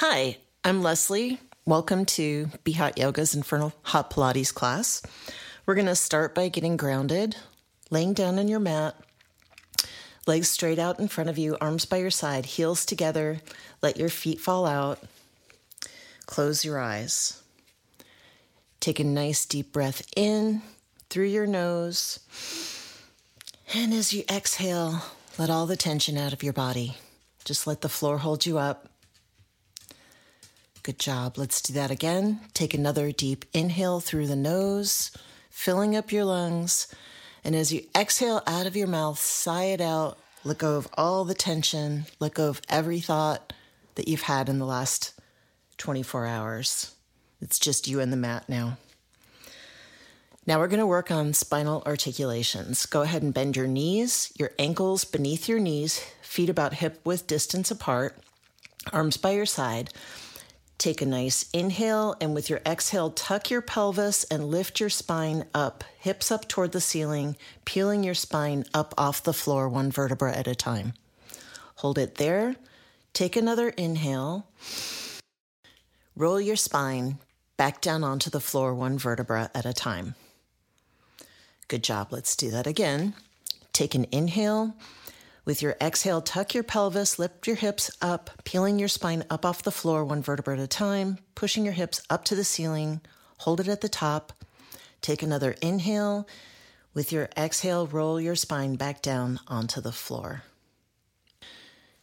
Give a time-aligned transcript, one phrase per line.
[0.00, 1.40] Hi, I'm Leslie.
[1.64, 5.00] Welcome to Be Hot Yoga's Inferno Hot Pilates class.
[5.64, 7.34] We're going to start by getting grounded,
[7.90, 8.94] laying down on your mat,
[10.26, 13.40] legs straight out in front of you, arms by your side, heels together.
[13.80, 15.02] Let your feet fall out.
[16.26, 17.42] Close your eyes.
[18.80, 20.60] Take a nice deep breath in
[21.08, 22.20] through your nose.
[23.72, 25.00] And as you exhale,
[25.38, 26.98] let all the tension out of your body.
[27.46, 28.90] Just let the floor hold you up.
[30.86, 31.36] Good job.
[31.36, 32.38] Let's do that again.
[32.54, 35.10] Take another deep inhale through the nose,
[35.50, 36.86] filling up your lungs.
[37.42, 40.16] And as you exhale out of your mouth, sigh it out.
[40.44, 42.06] Let go of all the tension.
[42.20, 43.52] Let go of every thought
[43.96, 45.12] that you've had in the last
[45.78, 46.94] 24 hours.
[47.40, 48.78] It's just you and the mat now.
[50.46, 52.86] Now we're going to work on spinal articulations.
[52.86, 57.26] Go ahead and bend your knees, your ankles beneath your knees, feet about hip width
[57.26, 58.16] distance apart,
[58.92, 59.92] arms by your side.
[60.78, 65.46] Take a nice inhale, and with your exhale, tuck your pelvis and lift your spine
[65.54, 70.34] up, hips up toward the ceiling, peeling your spine up off the floor one vertebra
[70.36, 70.92] at a time.
[71.76, 72.56] Hold it there.
[73.14, 74.46] Take another inhale.
[76.14, 77.18] Roll your spine
[77.56, 80.14] back down onto the floor one vertebra at a time.
[81.68, 82.08] Good job.
[82.10, 83.14] Let's do that again.
[83.72, 84.74] Take an inhale.
[85.46, 89.62] With your exhale, tuck your pelvis, lift your hips up, peeling your spine up off
[89.62, 93.00] the floor one vertebra at a time, pushing your hips up to the ceiling.
[93.38, 94.32] Hold it at the top.
[95.00, 96.26] Take another inhale.
[96.94, 100.42] With your exhale, roll your spine back down onto the floor.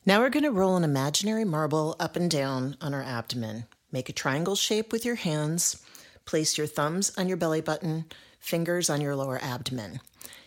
[0.05, 3.65] Now we're going to roll an imaginary marble up and down on our abdomen.
[3.91, 5.83] Make a triangle shape with your hands.
[6.23, 8.05] Place your thumbs on your belly button,
[8.39, 9.99] fingers on your lower abdomen.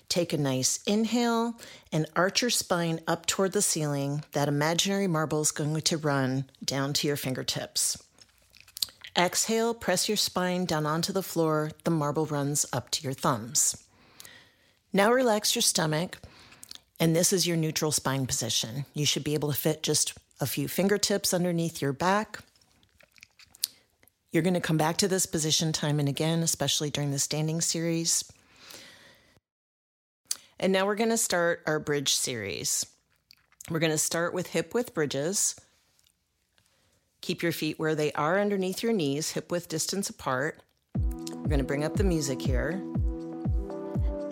[0.08, 1.58] Take a nice inhale
[1.92, 4.24] and arch your spine up toward the ceiling.
[4.32, 8.02] That imaginary marble is going to run down to your fingertips.
[9.16, 11.70] Exhale, press your spine down onto the floor.
[11.84, 13.82] The marble runs up to your thumbs.
[14.92, 16.18] Now relax your stomach,
[17.00, 18.84] and this is your neutral spine position.
[18.94, 22.40] You should be able to fit just a few fingertips underneath your back.
[24.32, 27.60] You're going to come back to this position time and again, especially during the standing
[27.60, 28.24] series.
[30.58, 32.86] And now we're going to start our bridge series.
[33.70, 35.54] We're going to start with hip width bridges.
[37.20, 40.62] Keep your feet where they are underneath your knees, hip width distance apart.
[40.94, 42.70] We're going to bring up the music here.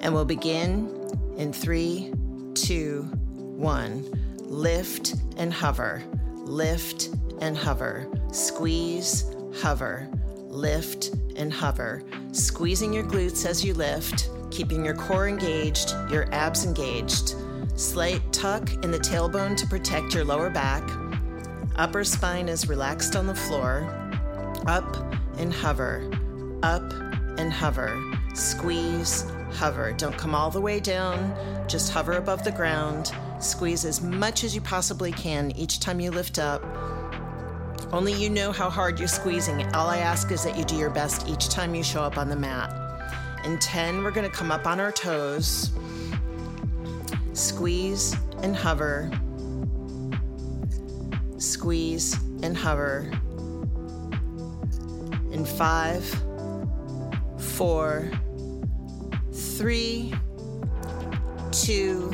[0.01, 0.89] And we'll begin
[1.37, 2.13] in three,
[2.55, 4.11] two, one.
[4.39, 6.03] Lift and hover,
[6.45, 9.25] lift and hover, squeeze,
[9.61, 10.09] hover,
[10.49, 12.03] lift and hover,
[12.33, 17.35] squeezing your glutes as you lift keeping your core engaged, your abs engaged.
[17.75, 20.89] Slight tuck in the tailbone to protect your lower back.
[21.75, 23.85] Upper spine is relaxed on the floor.
[24.67, 24.97] Up
[25.39, 26.09] and hover.
[26.63, 26.89] Up
[27.37, 28.01] and hover.
[28.33, 29.93] Squeeze, hover.
[29.93, 31.35] Don't come all the way down,
[31.69, 33.13] just hover above the ground.
[33.41, 36.63] Squeeze as much as you possibly can each time you lift up.
[37.93, 39.67] Only you know how hard you're squeezing.
[39.75, 42.29] All I ask is that you do your best each time you show up on
[42.29, 42.84] the mat.
[43.45, 45.71] In 10, we're going to come up on our toes,
[47.35, 49.11] squeeze and hover,
[51.37, 53.11] squeeze and hover.
[55.31, 56.05] In five,
[57.37, 58.11] four,
[59.33, 60.15] three,
[61.53, 62.11] two,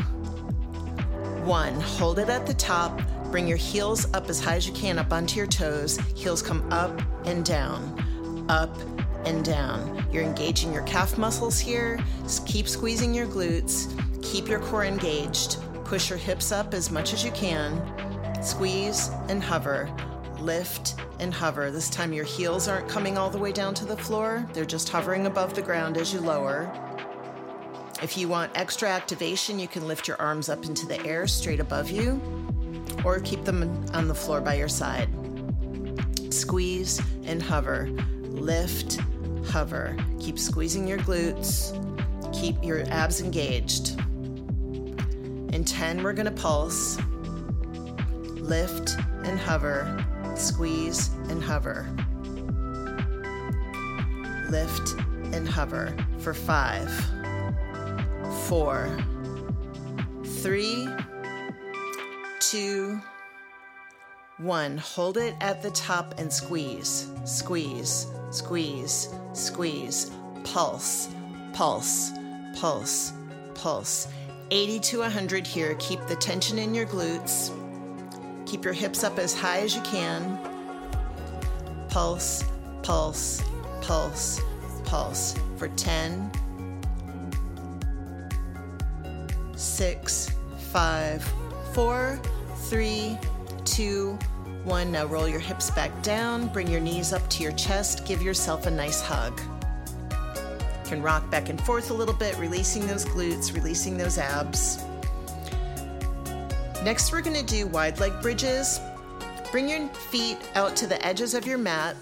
[1.44, 1.80] one.
[1.80, 3.00] Hold it at the top.
[3.30, 5.96] Bring your heels up as high as you can up onto your toes.
[6.16, 8.76] Heels come up and down, up
[9.24, 10.04] and down.
[10.12, 11.98] You're engaging your calf muscles here.
[12.46, 13.88] Keep squeezing your glutes.
[14.22, 15.58] Keep your core engaged.
[15.84, 17.82] Push your hips up as much as you can.
[18.42, 19.90] Squeeze and hover.
[20.38, 21.70] Lift and hover.
[21.70, 24.88] This time your heels aren't coming all the way down to the floor, they're just
[24.88, 26.72] hovering above the ground as you lower.
[28.02, 31.60] If you want extra activation, you can lift your arms up into the air straight
[31.60, 32.20] above you
[33.04, 35.08] or keep them on the floor by your side.
[36.30, 37.90] Squeeze and hover.
[38.30, 39.00] Lift
[39.46, 39.96] hover.
[40.18, 41.76] Keep squeezing your glutes.
[42.32, 43.98] Keep your abs engaged.
[45.52, 46.98] In 10, we're going to pulse.
[48.36, 50.04] Lift and hover.
[50.36, 51.86] Squeeze and hover.
[54.48, 54.94] Lift
[55.32, 56.90] and hover for five,
[58.46, 58.88] four,
[60.24, 60.88] three,
[62.40, 63.00] two,
[64.40, 64.78] one.
[64.78, 70.10] Hold it at the top and squeeze, squeeze, squeeze, squeeze,
[70.44, 71.08] pulse,
[71.52, 72.12] pulse,
[72.56, 73.12] pulse,
[73.54, 74.08] pulse.
[74.50, 75.76] 80 to 100 here.
[75.78, 77.50] Keep the tension in your glutes.
[78.46, 80.38] Keep your hips up as high as you can.
[81.88, 82.44] pulse,
[82.82, 83.42] pulse,
[83.80, 84.40] pulse,
[84.84, 86.30] pulse for 10,
[89.56, 90.30] 6,
[90.72, 91.34] 5,
[91.74, 92.20] 4,
[92.68, 93.18] 3,
[93.70, 94.18] 2,
[94.64, 94.90] 1.
[94.92, 98.66] Now roll your hips back down, bring your knees up to your chest, give yourself
[98.66, 99.40] a nice hug.
[100.10, 104.82] You can rock back and forth a little bit, releasing those glutes, releasing those abs.
[106.82, 108.80] Next, we're gonna do wide leg bridges.
[109.52, 111.94] Bring your feet out to the edges of your mat,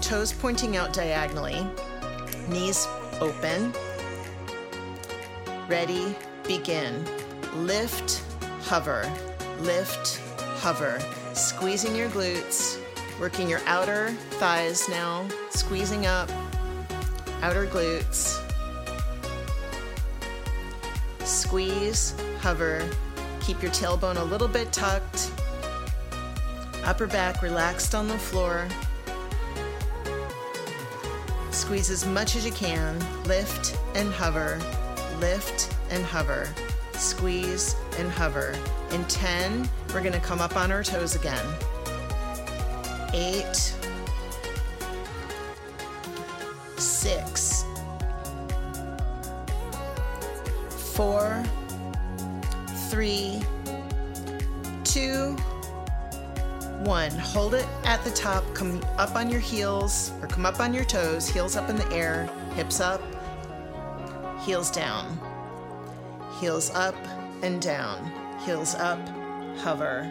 [0.00, 1.66] toes pointing out diagonally,
[2.48, 2.86] knees
[3.20, 3.72] open.
[5.68, 6.14] Ready,
[6.46, 7.04] begin.
[7.56, 8.22] Lift,
[8.62, 9.10] hover,
[9.60, 10.20] lift,
[10.60, 11.00] hover.
[11.34, 12.78] Squeezing your glutes,
[13.18, 16.30] working your outer thighs now, squeezing up,
[17.42, 18.40] outer glutes.
[21.24, 22.88] Squeeze, hover,
[23.40, 25.32] Keep your tailbone a little bit tucked.
[26.84, 28.68] Upper back relaxed on the floor.
[31.50, 32.96] Squeeze as much as you can.
[33.24, 34.60] Lift and hover.
[35.18, 36.48] Lift and hover.
[37.00, 38.54] Squeeze and hover.
[38.92, 41.44] In 10, we're going to come up on our toes again.
[43.14, 43.74] 8,
[46.76, 47.64] 6,
[50.94, 51.44] 4,
[52.90, 53.40] three,
[54.82, 55.36] two,
[56.80, 57.10] one.
[57.12, 58.44] Hold it at the top.
[58.52, 61.90] Come up on your heels or come up on your toes, heels up in the
[61.92, 63.00] air, hips up,
[64.40, 65.29] heels down.
[66.40, 66.96] Heels up
[67.42, 68.10] and down.
[68.44, 68.98] Heels up,
[69.58, 70.10] hover,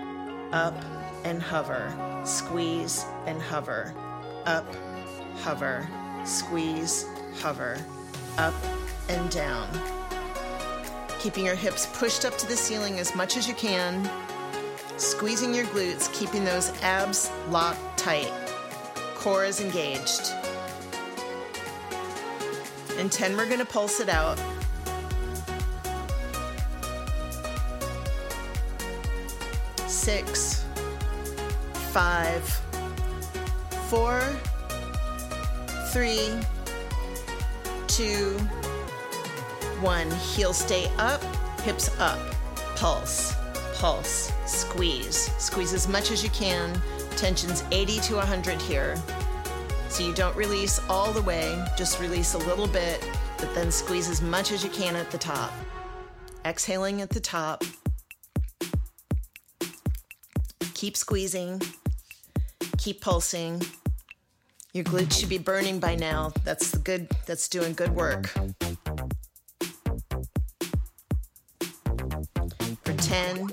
[0.52, 0.76] up
[1.24, 1.92] and hover.
[2.24, 3.94] Squeeze and hover.
[4.46, 4.66] Up,
[5.40, 5.88] hover.
[6.24, 7.06] Squeeze,
[7.42, 7.78] hover.
[8.38, 8.54] Up
[9.10, 9.68] and down
[11.20, 14.10] keeping your hips pushed up to the ceiling as much as you can,
[14.98, 18.32] squeezing your glutes, keeping those abs locked tight.
[19.16, 20.32] Core is engaged.
[22.98, 24.40] In 10, we're going to pulse it out.
[30.10, 30.66] Six,
[31.94, 32.44] five,
[33.90, 34.20] four,
[35.92, 36.32] three,
[37.86, 38.32] two,
[39.82, 41.22] one, heel stay up,
[41.60, 42.18] hips up,
[42.76, 43.36] pulse,
[43.76, 45.32] pulse, squeeze.
[45.38, 46.82] Squeeze as much as you can.
[47.16, 48.96] Tension's 80 to 100 here.
[49.90, 53.08] So you don't release all the way, just release a little bit,
[53.38, 55.52] but then squeeze as much as you can at the top.
[56.46, 57.64] Exhaling at the top.
[60.80, 61.62] Keep squeezing.
[62.78, 63.62] Keep pulsing.
[64.72, 66.32] Your glutes should be burning by now.
[66.46, 68.28] That's the good that's doing good work.
[72.86, 73.50] For 10,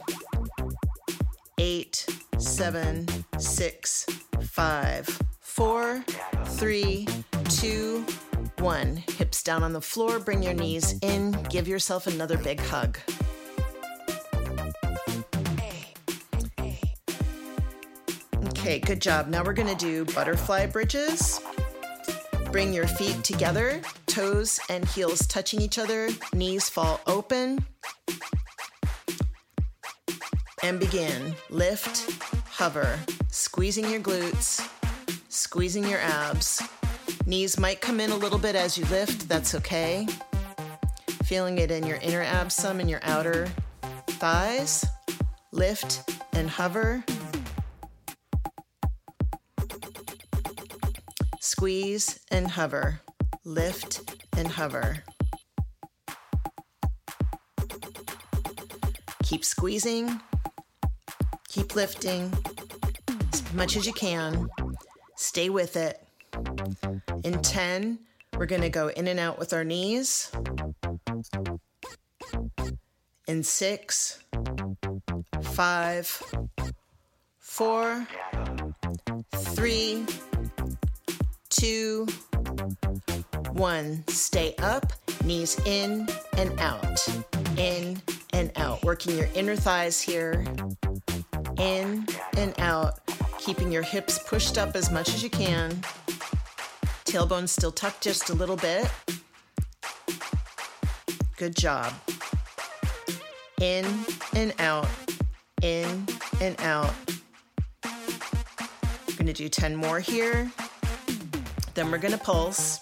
[1.58, 2.06] 8,
[2.38, 3.08] 7,
[3.38, 4.06] 6,
[4.42, 6.04] 5, 4,
[6.44, 7.08] 3,
[7.48, 8.06] 2,
[8.60, 8.96] 1.
[9.18, 13.00] Hips down on the floor, bring your knees in, give yourself another big hug.
[18.66, 19.28] Okay, good job.
[19.28, 21.40] Now we're to do butterfly bridges.
[22.50, 27.64] Bring your feet together, toes and heels touching each other, knees fall open
[30.64, 31.36] and begin.
[31.48, 32.10] Lift,
[32.48, 32.98] hover,
[33.30, 34.68] squeezing your glutes,
[35.28, 36.60] squeezing your abs.
[37.24, 40.08] Knees might come in a little bit as you lift, that's okay.
[41.22, 43.46] Feeling it in your inner abs some and your outer
[44.08, 44.84] thighs.
[45.52, 47.04] Lift and hover.
[51.58, 53.00] Squeeze and hover.
[53.46, 54.98] Lift and hover.
[59.22, 60.20] Keep squeezing,
[61.48, 62.30] Keep lifting
[63.32, 64.50] as much as you can.
[65.16, 66.06] Stay with it.
[67.24, 68.00] In 10,
[68.36, 70.30] we're going to go in and out with our knees.
[73.26, 74.22] In six,
[75.40, 76.22] five,
[77.38, 78.06] four,
[79.32, 80.04] three,
[81.60, 82.06] two,
[83.52, 84.04] one.
[84.08, 84.92] Stay up,
[85.24, 87.06] knees in and out,
[87.56, 88.00] in
[88.32, 88.82] and out.
[88.84, 90.44] Working your inner thighs here
[91.58, 93.00] in and out,
[93.38, 95.70] keeping your hips pushed up as much as you can.
[97.04, 98.90] Tailbone still tucked just a little bit.
[101.36, 101.92] Good job.
[103.60, 103.86] In
[104.34, 104.88] and out,
[105.62, 106.06] in
[106.40, 106.92] and out.
[107.84, 110.50] We're gonna do 10 more here.
[111.76, 112.80] Then we're gonna pulse.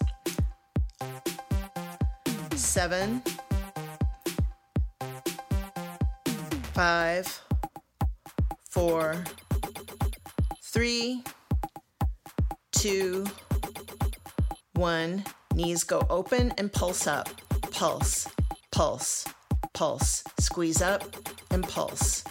[2.54, 3.22] Seven,
[6.74, 7.40] five,
[8.70, 9.24] four,
[10.62, 11.24] three,
[12.70, 13.26] two,
[14.74, 15.24] one.
[15.56, 17.28] Knees go open and pulse up.
[17.72, 18.28] Pulse,
[18.70, 19.24] pulse,
[19.72, 20.22] pulse.
[20.38, 21.02] Squeeze up
[21.50, 22.22] and pulse.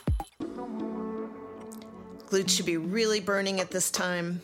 [2.30, 4.40] Glutes should be really burning at this time.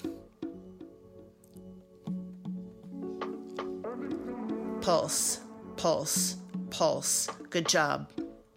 [4.89, 5.41] Pulse,
[5.77, 6.36] pulse,
[6.72, 7.27] pulse.
[7.51, 8.10] Good job.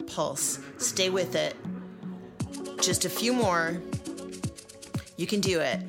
[0.07, 0.57] Pulse.
[0.79, 1.55] Stay with it.
[2.81, 3.79] Just a few more.
[5.15, 5.79] You can do it.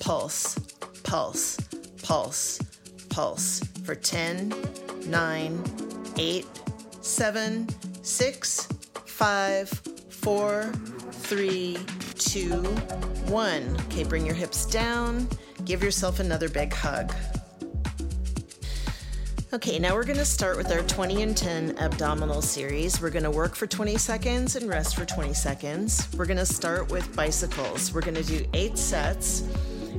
[0.00, 0.58] Pulse,
[1.02, 1.58] pulse,
[2.02, 2.58] pulse,
[3.10, 4.54] pulse for 10,
[5.08, 5.64] 9,
[6.16, 6.46] 8,
[7.02, 7.68] 7,
[8.02, 8.68] 6,
[9.04, 9.68] 5,
[10.08, 10.72] 4,
[11.10, 11.78] 3,
[12.18, 13.76] 2, 1.
[13.88, 15.28] Okay, bring your hips down.
[15.66, 17.12] Give yourself another big hug.
[19.54, 23.02] Okay, now we're gonna start with our 20 and 10 abdominal series.
[23.02, 26.08] We're gonna work for 20 seconds and rest for 20 seconds.
[26.16, 27.92] We're gonna start with bicycles.
[27.92, 29.42] We're gonna do eight sets.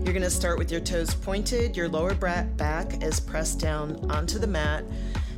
[0.04, 4.48] You're gonna start with your toes pointed, your lower back is pressed down onto the
[4.48, 4.86] mat.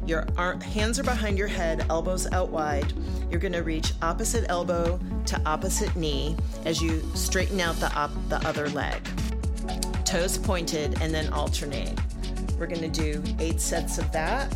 [0.08, 0.26] Your
[0.62, 2.94] hands are behind your head, elbows out wide.
[3.30, 8.38] You're gonna reach opposite elbow to opposite knee as you straighten out the, op- the
[8.48, 9.02] other leg.
[10.06, 12.00] Toes pointed and then alternate.
[12.58, 14.54] We're going to do eight sets of that.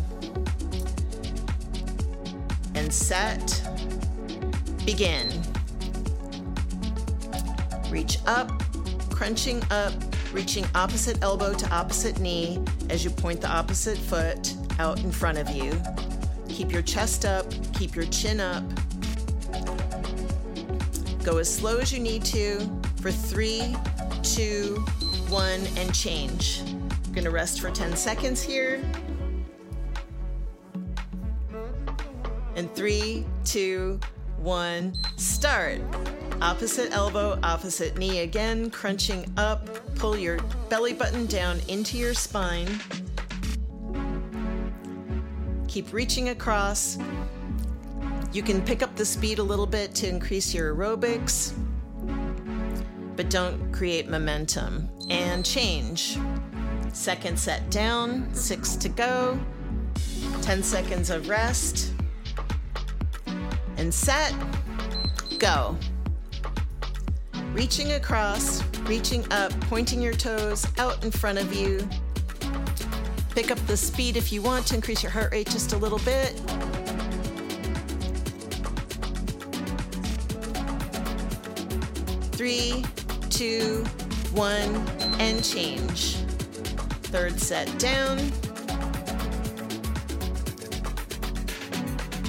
[2.76, 3.62] And set,
[4.86, 5.28] begin.
[7.90, 8.52] Reach up,
[9.10, 9.94] crunching up,
[10.32, 15.38] reaching opposite elbow to opposite knee as you point the opposite foot out in front
[15.38, 15.74] of you.
[16.48, 18.64] Keep your chest up, keep your chin up.
[21.24, 22.60] Go as slow as you need to
[23.02, 23.76] for three,
[24.24, 24.76] two,
[25.30, 26.62] one, and change.
[27.20, 28.82] We're gonna rest for 10 seconds here.
[32.56, 34.00] And three, two,
[34.38, 35.82] one, start.
[36.42, 39.68] Opposite elbow, opposite knee again, crunching up.
[39.96, 42.70] Pull your belly button down into your spine.
[45.68, 46.98] Keep reaching across.
[48.32, 51.52] You can pick up the speed a little bit to increase your aerobics,
[53.18, 54.90] but don't create momentum.
[55.10, 56.18] And change.
[56.94, 59.40] Second set down, six to go.
[60.42, 61.94] 10 seconds of rest.
[63.78, 64.34] And set,
[65.38, 65.78] go.
[67.54, 71.88] Reaching across, reaching up, pointing your toes out in front of you.
[73.36, 76.00] Pick up the speed if you want to increase your heart rate just a little
[76.00, 76.32] bit.
[82.34, 82.84] Three,
[83.30, 83.84] two,
[84.34, 84.76] one,
[85.20, 86.18] and change.
[87.12, 88.20] Third set down.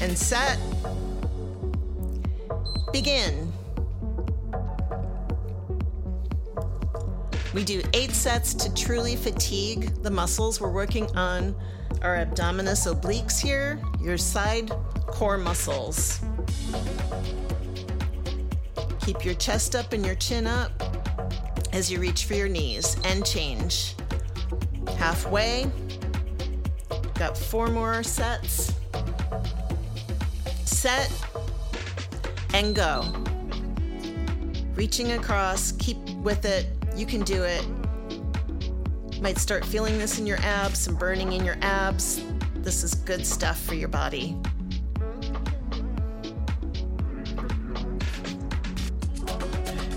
[0.00, 0.58] And set.
[2.90, 3.52] Begin.
[7.52, 10.62] We do eight sets to truly fatigue the muscles.
[10.62, 11.54] We're working on
[12.00, 14.70] our abdominis obliques here, your side
[15.08, 16.20] core muscles.
[19.04, 20.72] Keep your chest up and your chin up
[21.75, 23.94] as you reach for your knees and change
[25.00, 25.64] halfway.
[27.14, 28.75] Got four more sets.
[30.66, 31.11] Set
[32.52, 33.02] and go.
[34.75, 36.66] Reaching across, keep with it.
[36.95, 37.66] You can do it.
[39.23, 42.23] Might start feeling this in your abs, some burning in your abs.
[42.57, 44.37] This is good stuff for your body.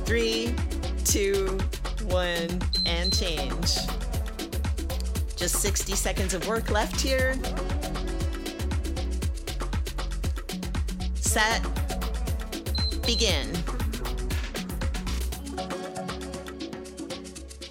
[0.05, 0.55] Three,
[1.03, 1.59] two,
[2.07, 3.77] one, and change.
[5.43, 7.35] Just 60 seconds of work left here.
[11.15, 11.61] Set,
[13.05, 13.51] begin.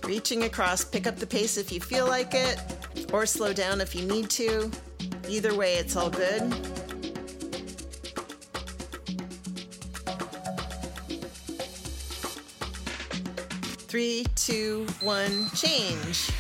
[0.05, 2.61] Reaching across, pick up the pace if you feel like it,
[3.11, 4.71] or slow down if you need to.
[5.27, 6.53] Either way, it's all good.
[13.89, 16.31] Three, two, one, change.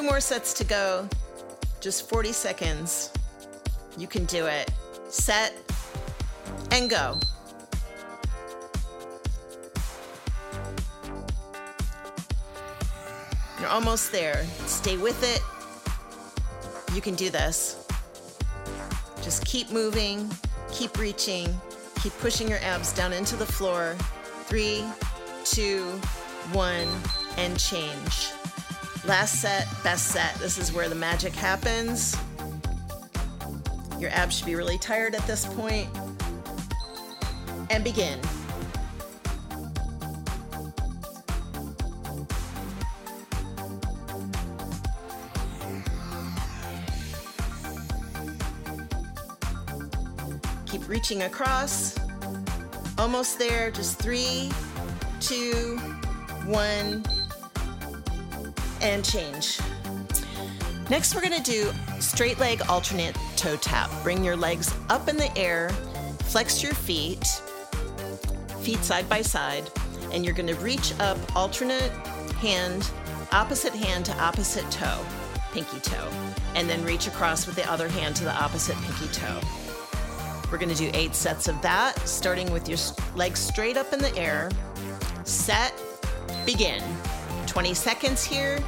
[0.00, 1.06] Two more sets to go.
[1.82, 3.12] Just 40 seconds.
[3.98, 4.70] You can do it.
[5.10, 5.52] Set
[6.70, 7.20] and go.
[13.60, 14.42] You're almost there.
[14.64, 15.42] Stay with it.
[16.94, 17.86] You can do this.
[19.20, 20.30] Just keep moving,
[20.72, 21.60] keep reaching,
[22.02, 23.96] keep pushing your abs down into the floor.
[24.46, 24.82] Three,
[25.44, 25.84] two,
[26.54, 26.88] one,
[27.36, 28.30] and change.
[29.10, 30.36] Last set, best set.
[30.36, 32.16] This is where the magic happens.
[33.98, 35.88] Your abs should be really tired at this point.
[37.70, 38.20] And begin.
[50.66, 51.98] Keep reaching across.
[52.96, 54.52] Almost there, just three,
[55.18, 55.78] two,
[56.46, 57.02] one
[58.80, 59.58] and change.
[60.88, 63.90] Next, we're gonna do straight leg alternate toe tap.
[64.02, 65.70] Bring your legs up in the air,
[66.24, 67.24] flex your feet,
[68.60, 69.70] feet side by side,
[70.12, 71.92] and you're gonna reach up alternate
[72.40, 72.90] hand,
[73.32, 75.04] opposite hand to opposite toe,
[75.52, 76.08] pinky toe,
[76.56, 79.40] and then reach across with the other hand to the opposite pinky toe.
[80.50, 82.78] We're gonna do eight sets of that, starting with your
[83.14, 84.50] legs straight up in the air.
[85.22, 85.72] Set,
[86.44, 86.82] begin.
[87.50, 88.60] 20 seconds here,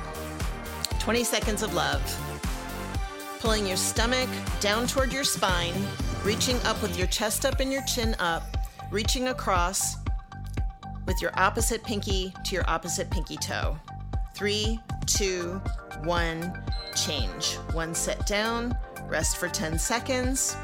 [0.99, 2.03] 20 seconds of love.
[3.39, 5.73] Pulling your stomach down toward your spine,
[6.25, 8.43] reaching up with your chest up and your chin up,
[8.91, 9.99] reaching across
[11.07, 13.79] with your opposite pinky to your opposite pinky toe.
[14.35, 15.63] Three, two,
[16.03, 16.53] one,
[16.97, 17.55] change.
[17.75, 20.57] One set down, rest for 10 seconds.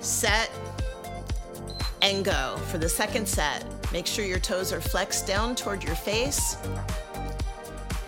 [0.00, 0.50] Set
[2.08, 2.56] and go.
[2.68, 6.56] For the second set, make sure your toes are flexed down toward your face,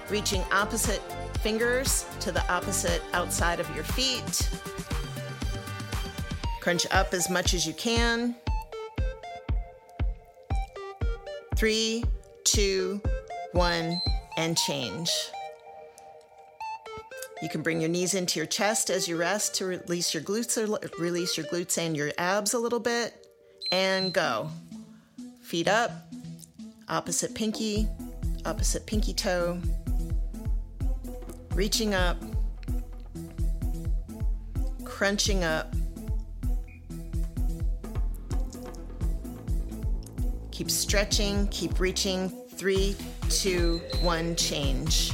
[0.08, 1.02] reaching opposite
[1.40, 4.48] fingers to the opposite outside of your feet.
[6.60, 8.34] Crunch up as much as you can.
[11.56, 12.04] Three,
[12.44, 13.02] two,
[13.52, 14.00] one,
[14.38, 15.10] and change.
[17.42, 20.56] You can bring your knees into your chest as you rest to release your glutes,
[20.98, 23.19] release your glutes and your abs a little bit,
[23.72, 24.50] and go.
[25.42, 25.90] Feet up,
[26.88, 27.88] opposite pinky,
[28.44, 29.60] opposite pinky toe,
[31.54, 32.16] reaching up,
[34.84, 35.74] crunching up.
[40.50, 42.28] Keep stretching, keep reaching.
[42.50, 42.94] Three,
[43.30, 45.12] two, one, change.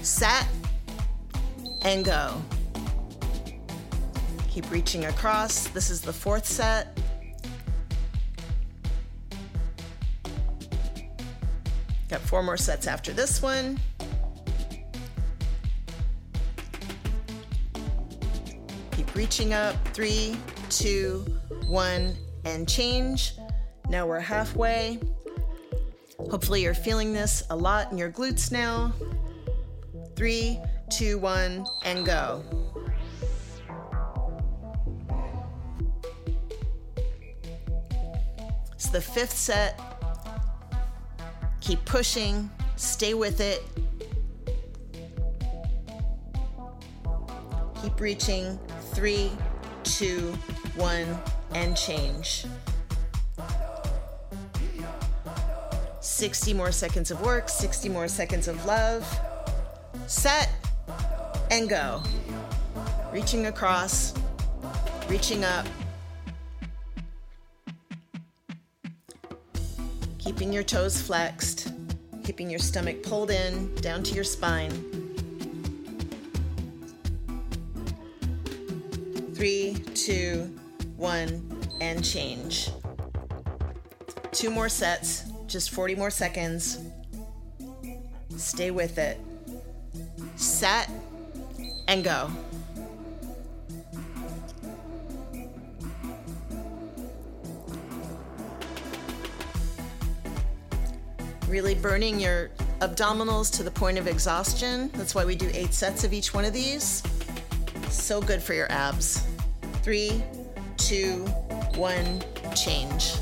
[0.00, 0.46] Set
[1.84, 2.42] and go.
[4.48, 5.68] Keep reaching across.
[5.68, 6.98] This is the fourth set.
[12.08, 13.78] Got four more sets after this one.
[18.92, 19.76] Keep reaching up.
[19.88, 20.36] Three,
[20.70, 21.24] two,
[21.66, 23.34] one, and change.
[23.88, 25.00] Now we're halfway.
[26.30, 28.92] Hopefully, you're feeling this a lot in your glutes now.
[30.16, 30.60] Three,
[30.94, 32.44] two, one, and go.
[38.74, 39.80] It's the fifth set.
[41.60, 43.64] Keep pushing, stay with it.
[47.82, 48.58] Keep reaching.
[48.92, 49.32] Three,
[49.82, 50.32] two,
[50.76, 51.18] one,
[51.54, 52.46] and change.
[56.00, 59.04] 60 more seconds of work, 60 more seconds of love.
[60.06, 60.48] Set
[61.54, 62.02] and go.
[63.12, 64.12] Reaching across,
[65.08, 65.64] reaching up.
[70.18, 71.72] Keeping your toes flexed,
[72.24, 74.72] keeping your stomach pulled in down to your spine.
[79.34, 80.52] Three, two,
[80.96, 82.68] one, and change.
[84.32, 86.80] Two more sets, just 40 more seconds.
[88.36, 89.20] Stay with it.
[90.34, 90.90] Set
[91.94, 92.28] and go.
[101.48, 104.90] Really burning your abdominals to the point of exhaustion.
[104.94, 107.00] That's why we do eight sets of each one of these.
[107.90, 109.24] So good for your abs.
[109.84, 110.20] Three,
[110.76, 111.24] two,
[111.76, 112.24] one,
[112.56, 113.14] change.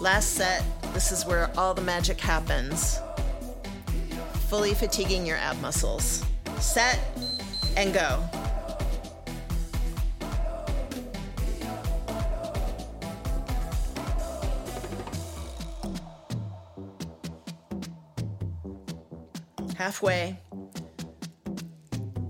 [0.00, 2.98] Last set, this is where all the magic happens.
[4.48, 6.24] Fully fatiguing your ab muscles.
[6.60, 6.98] Set
[7.76, 8.22] and go.
[19.76, 20.38] Halfway.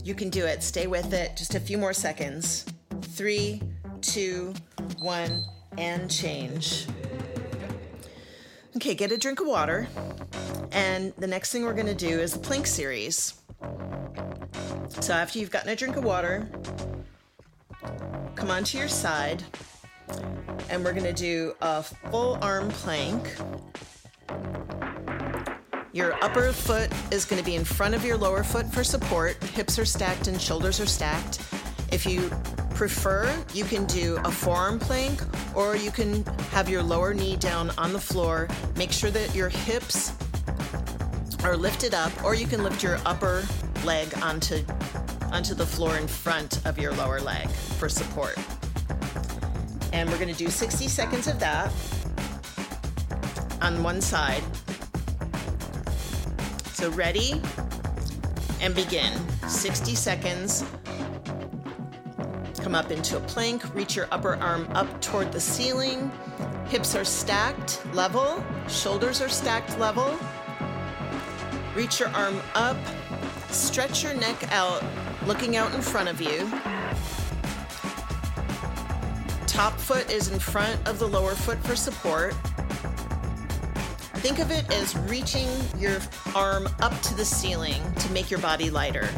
[0.05, 0.63] You can do it.
[0.63, 1.37] Stay with it.
[1.37, 2.65] Just a few more seconds.
[3.03, 3.61] Three,
[4.01, 4.55] two,
[5.01, 5.45] one,
[5.77, 6.87] and change.
[8.77, 9.87] Okay, get a drink of water.
[10.73, 13.42] And the next thing we're gonna do is the plank series.
[15.03, 16.49] So after you've gotten a drink of water,
[18.37, 19.43] come onto your side,
[20.71, 23.35] and we're gonna do a full arm plank.
[25.93, 29.43] Your upper foot is gonna be in front of your lower foot for support.
[29.43, 31.41] Hips are stacked and shoulders are stacked.
[31.91, 32.31] If you
[32.71, 35.21] prefer, you can do a forearm plank
[35.57, 38.49] or you can have your lower knee down on the floor.
[38.77, 40.13] Make sure that your hips
[41.43, 43.45] are lifted up, or you can lift your upper
[43.85, 44.65] leg onto,
[45.31, 48.39] onto the floor in front of your lower leg for support.
[49.93, 51.73] And we're gonna do 60 seconds of that
[53.61, 54.43] on one side.
[56.73, 57.41] So ready
[58.61, 59.13] and begin.
[59.49, 60.65] 60 seconds.
[62.63, 66.11] Come up into a plank, reach your upper arm up toward the ceiling.
[66.69, 70.17] Hips are stacked level, shoulders are stacked level.
[71.75, 72.77] Reach your arm up,
[73.53, 74.83] stretch your neck out,
[75.27, 76.51] looking out in front of you.
[79.47, 82.35] Top foot is in front of the lower foot for support.
[84.23, 85.99] Think of it as reaching your
[86.35, 89.09] arm up to the ceiling to make your body lighter.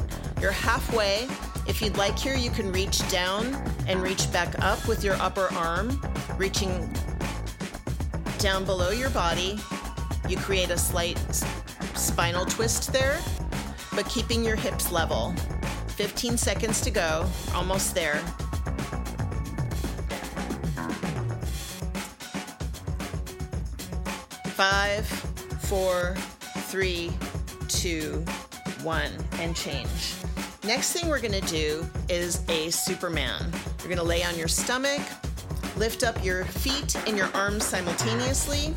[0.40, 1.28] You're halfway.
[1.66, 3.54] If you'd like here, you can reach down
[3.86, 6.00] and reach back up with your upper arm,
[6.36, 6.92] reaching
[8.38, 9.58] down below your body.
[10.28, 11.18] You create a slight
[11.94, 13.18] spinal twist there,
[13.94, 15.34] but keeping your hips level.
[15.88, 18.16] 15 seconds to go, almost there.
[24.54, 25.06] Five,
[25.62, 26.14] four,
[26.68, 27.12] three,
[27.68, 28.24] two,
[28.82, 30.14] one, and change.
[30.64, 33.52] Next thing we're gonna do is a Superman.
[33.80, 35.02] You're gonna lay on your stomach,
[35.76, 38.74] lift up your feet and your arms simultaneously,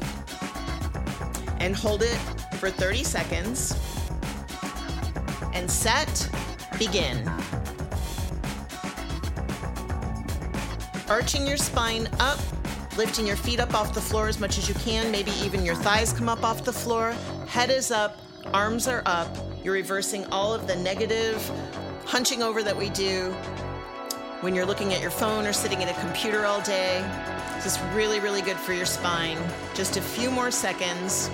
[1.59, 2.17] and hold it
[2.59, 3.86] for 30 seconds.
[5.57, 6.29] And set,
[6.77, 7.27] begin.
[11.09, 12.39] Arching your spine up,
[12.95, 15.73] lifting your feet up off the floor as much as you can, maybe even your
[15.73, 17.15] thighs come up off the floor.
[17.47, 18.19] Head is up,
[18.53, 19.35] arms are up.
[19.63, 21.41] You're reversing all of the negative
[22.05, 23.31] hunching over that we do
[24.41, 27.03] when you're looking at your phone or sitting at a computer all day.
[27.55, 29.39] This is really, really good for your spine.
[29.73, 31.31] Just a few more seconds.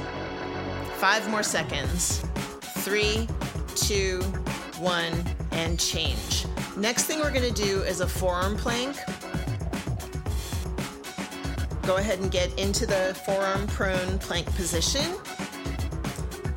[0.96, 2.24] Five more seconds.
[2.62, 3.28] Three,
[3.76, 4.22] two,
[4.80, 5.14] one,
[5.52, 6.46] and change.
[6.78, 8.96] Next thing we're gonna do is a forearm plank.
[11.84, 15.06] Go ahead and get into the forearm prone plank position.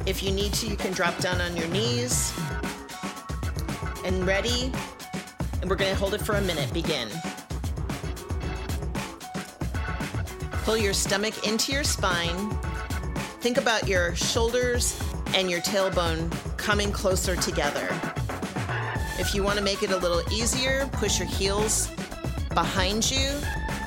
[0.06, 2.32] If you need to, you can drop down on your knees.
[4.04, 4.72] And ready?
[5.60, 6.72] And we're gonna hold it for a minute.
[6.72, 7.08] Begin.
[10.64, 12.50] Pull your stomach into your spine.
[13.40, 15.00] Think about your shoulders
[15.34, 16.32] and your tailbone
[16.66, 17.88] coming closer together.
[19.20, 21.88] If you want to make it a little easier, push your heels
[22.54, 23.38] behind you.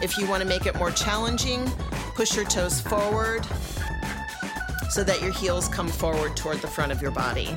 [0.01, 1.69] If you want to make it more challenging,
[2.15, 3.45] push your toes forward
[4.89, 7.53] so that your heels come forward toward the front of your body.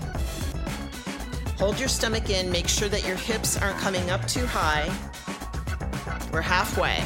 [1.56, 4.90] Hold your stomach in, make sure that your hips aren't coming up too high.
[6.32, 7.00] We're halfway.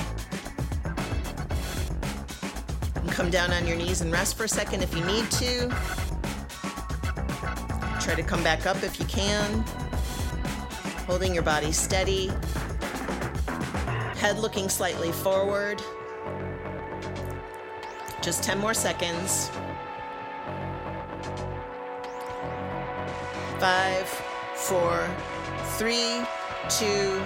[3.12, 6.05] Come down on your knees and rest for a second if you need to.
[8.06, 9.64] Try to come back up if you can.
[11.08, 12.30] Holding your body steady.
[14.14, 15.82] Head looking slightly forward.
[18.22, 19.50] Just 10 more seconds.
[23.58, 24.06] Five,
[24.54, 25.04] four,
[25.76, 26.22] three,
[26.68, 27.18] two,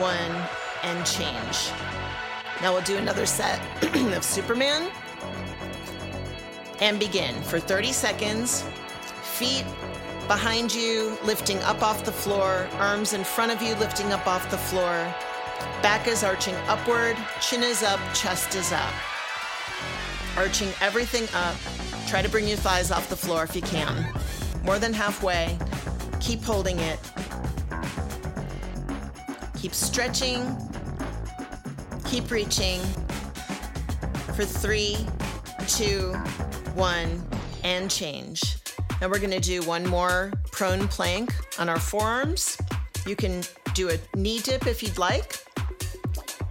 [0.00, 0.48] one,
[0.82, 1.70] and change.
[2.60, 3.60] Now we'll do another set
[4.16, 4.90] of Superman.
[6.80, 8.64] And begin for 30 seconds.
[9.22, 9.64] Feet
[10.28, 14.48] behind you, lifting up off the floor, arms in front of you, lifting up off
[14.50, 15.12] the floor.
[15.82, 18.92] Back is arching upward, chin is up, chest is up.
[20.36, 21.56] Arching everything up.
[22.06, 24.12] Try to bring your thighs off the floor if you can.
[24.64, 25.58] More than halfway.
[26.20, 27.00] Keep holding it.
[29.58, 30.56] Keep stretching.
[32.04, 32.80] Keep reaching.
[34.36, 34.98] For three,
[35.66, 36.12] two,
[36.74, 37.26] one,
[37.64, 38.57] and change.
[39.00, 42.58] Now we're gonna do one more prone plank on our forearms.
[43.06, 43.42] You can
[43.74, 45.36] do a knee dip if you'd like.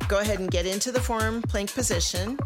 [0.08, 2.40] Go ahead and get into the forearm plank position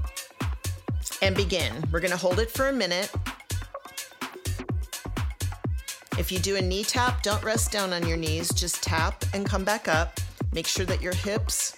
[1.21, 1.71] and begin.
[1.91, 3.11] We're gonna hold it for a minute.
[6.17, 9.45] If you do a knee tap, don't rest down on your knees, just tap and
[9.45, 10.19] come back up.
[10.51, 11.77] Make sure that your hips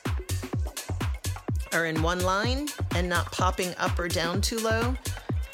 [1.73, 4.95] are in one line and not popping up or down too low.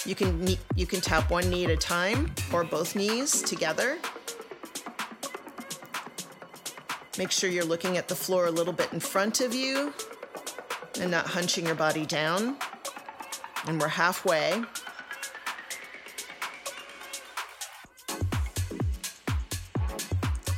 [0.05, 3.97] You can you can tap one knee at a time or both knees together.
[7.17, 9.93] Make sure you're looking at the floor a little bit in front of you
[11.01, 12.55] and not hunching your body down.
[13.67, 14.63] And we're halfway.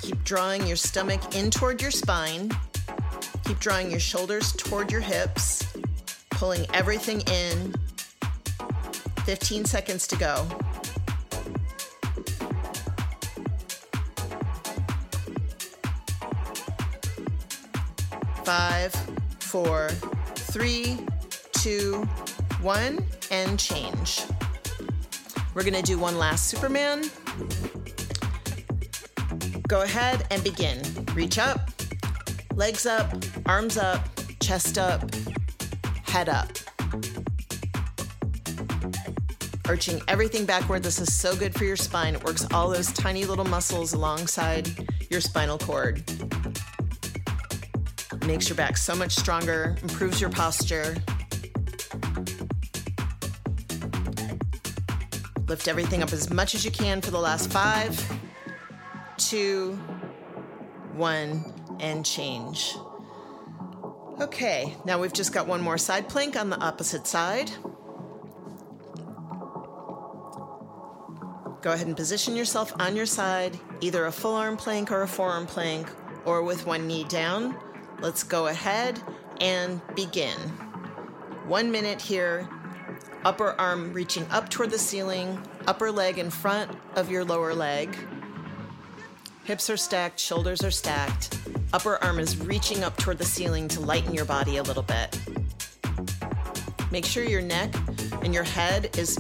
[0.04, 2.52] Keep drawing your stomach in toward your spine.
[3.44, 5.66] Keep drawing your shoulders toward your hips,
[6.30, 7.74] pulling everything in.
[9.26, 10.48] 15 seconds to go.
[18.44, 18.94] Five,
[19.40, 19.90] four,
[20.36, 20.98] three,
[21.54, 22.04] two,
[22.62, 24.24] one, and change.
[25.54, 27.10] We're gonna do one last Superman.
[29.68, 30.82] Go ahead and begin.
[31.14, 31.70] Reach up,
[32.56, 33.14] legs up,
[33.46, 34.02] arms up,
[34.40, 35.10] chest up,
[36.04, 36.61] head up.
[39.72, 40.84] Arching everything backward.
[40.84, 42.16] This is so good for your spine.
[42.16, 44.70] It works all those tiny little muscles alongside
[45.10, 46.04] your spinal cord.
[48.26, 50.98] Makes your back so much stronger, improves your posture.
[55.48, 57.98] Lift everything up as much as you can for the last five,
[59.16, 59.76] two,
[60.96, 61.46] one,
[61.80, 62.76] and change.
[64.20, 67.50] Okay, now we've just got one more side plank on the opposite side.
[71.62, 75.08] Go ahead and position yourself on your side, either a full arm plank or a
[75.08, 75.88] forearm plank,
[76.26, 77.56] or with one knee down.
[78.00, 79.00] Let's go ahead
[79.40, 80.38] and begin.
[81.48, 82.50] One minute here.
[83.24, 87.96] Upper arm reaching up toward the ceiling, upper leg in front of your lower leg.
[89.44, 91.38] Hips are stacked, shoulders are stacked.
[91.74, 95.20] Upper arm is reaching up toward the ceiling to lighten your body a little bit.
[96.90, 97.72] Make sure your neck
[98.24, 99.20] and your head is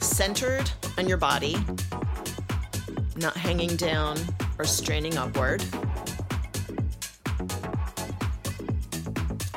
[0.00, 1.56] centered on your body,
[3.16, 4.18] not hanging down
[4.58, 5.64] or straining upward.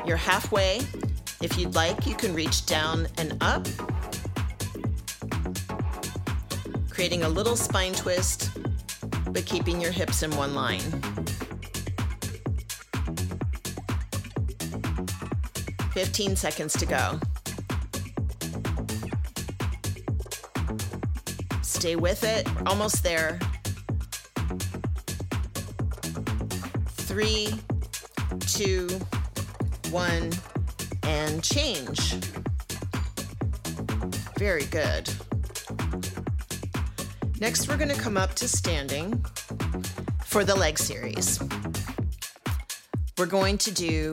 [0.06, 0.80] You're halfway.
[1.42, 3.66] If you'd like, you can reach down and up,
[6.90, 8.50] creating a little spine twist,
[9.30, 10.80] but keeping your hips in one line.
[15.92, 17.20] Fifteen seconds to go.
[21.84, 22.48] Stay with it.
[22.54, 23.38] We're almost there.
[26.86, 27.48] Three,
[28.40, 28.88] two,
[29.90, 30.32] one,
[31.02, 32.14] and change.
[34.38, 35.12] Very good.
[37.38, 39.22] Next, we're going to come up to standing
[40.24, 41.38] for the leg series.
[43.18, 44.10] We're going to do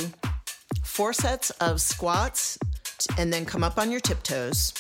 [0.84, 2.58] four sets of squats
[3.18, 4.74] and then come up on your tiptoes.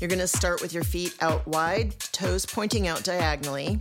[0.00, 3.78] You're going to start with your feet out wide, toes pointing out diagonally,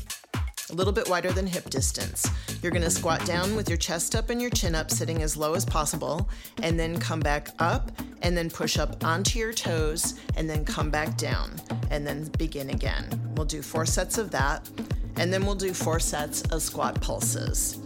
[0.69, 2.29] a little bit wider than hip distance.
[2.61, 5.37] You're going to squat down with your chest up and your chin up, sitting as
[5.37, 6.29] low as possible,
[6.61, 10.91] and then come back up and then push up onto your toes and then come
[10.91, 11.55] back down
[11.89, 13.07] and then begin again.
[13.35, 14.69] We'll do four sets of that,
[15.15, 17.79] and then we'll do four sets of squat pulses.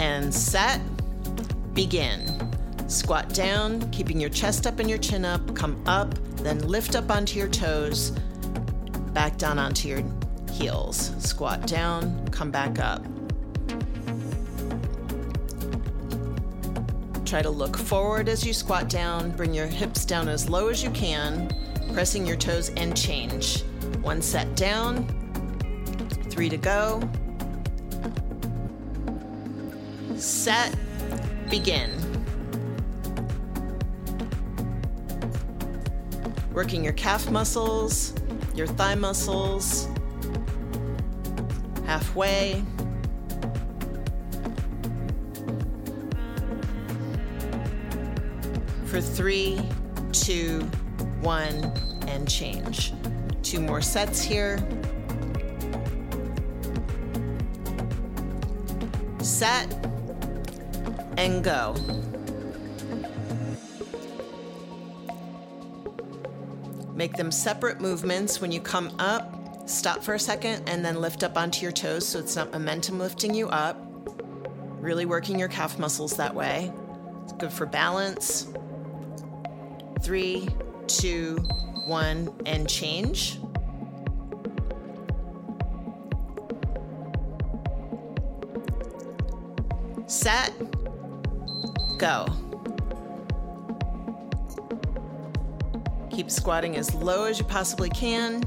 [0.00, 0.80] And set,
[1.74, 2.47] begin.
[2.88, 7.10] Squat down, keeping your chest up and your chin up, come up, then lift up
[7.10, 8.12] onto your toes,
[9.12, 10.02] back down onto your
[10.50, 11.12] heels.
[11.18, 13.04] Squat down, come back up.
[17.26, 20.82] Try to look forward as you squat down, bring your hips down as low as
[20.82, 21.50] you can,
[21.92, 23.64] pressing your toes and change.
[24.00, 25.06] One set down,
[26.30, 27.02] three to go.
[30.16, 30.74] Set,
[31.50, 32.07] begin.
[36.58, 38.12] Working your calf muscles,
[38.52, 39.86] your thigh muscles,
[41.86, 42.64] halfway.
[48.86, 49.60] For three,
[50.10, 50.62] two,
[51.20, 51.72] one,
[52.08, 52.92] and change.
[53.44, 54.58] Two more sets here.
[59.20, 59.72] Set
[61.16, 61.76] and go.
[66.98, 69.68] Make them separate movements when you come up.
[69.68, 72.98] Stop for a second and then lift up onto your toes so it's not momentum
[72.98, 73.80] lifting you up.
[74.80, 76.72] Really working your calf muscles that way.
[77.22, 78.48] It's good for balance.
[80.02, 80.48] Three,
[80.88, 81.36] two,
[81.86, 83.38] one, and change.
[90.08, 90.52] Set,
[91.96, 92.26] go.
[96.18, 98.42] Keep squatting as low as you possibly can.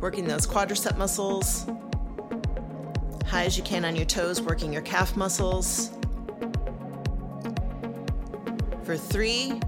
[0.00, 1.66] Working those quadricep muscles.
[3.26, 5.90] High as you can on your toes, working your calf muscles.
[8.84, 9.60] For three,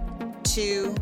[0.45, 0.95] two,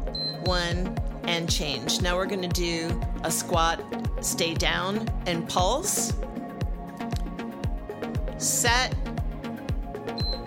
[0.44, 2.00] one, and change.
[2.00, 3.82] Now we're gonna do a squat,
[4.22, 6.14] stay down, and pulse.
[8.38, 8.96] Set,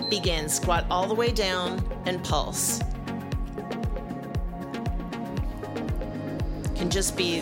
[0.10, 0.50] begin.
[0.50, 2.82] Squat all the way down and pulse.
[6.92, 7.42] Just be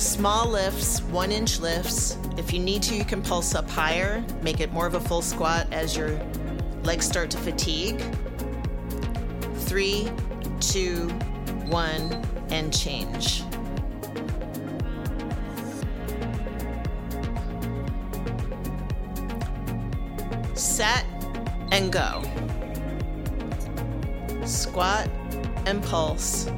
[0.00, 2.16] Small lifts, one inch lifts.
[2.38, 5.20] If you need to, you can pulse up higher, make it more of a full
[5.20, 6.18] squat as your
[6.84, 8.00] legs start to fatigue.
[9.56, 10.10] Three,
[10.58, 11.08] two,
[11.68, 13.42] one, and change.
[20.54, 21.04] Set
[21.72, 22.22] and go.
[24.46, 25.10] Squat
[25.66, 26.50] and pulse.